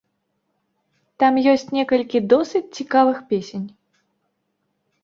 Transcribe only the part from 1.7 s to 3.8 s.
некалькі досыць цікавых песень.